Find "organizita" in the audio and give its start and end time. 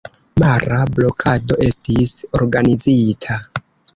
2.39-3.37